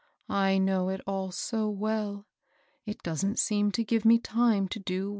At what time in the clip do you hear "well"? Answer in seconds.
1.69-2.25